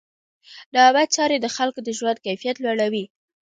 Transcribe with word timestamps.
عامه 0.83 1.03
چارې 1.15 1.37
د 1.41 1.47
خلکو 1.55 1.79
د 1.83 1.89
ژوند 1.97 2.17
کیفیت 2.25 2.57
لوړوي. 2.63 3.05